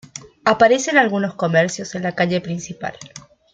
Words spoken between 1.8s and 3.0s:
en la calle principal.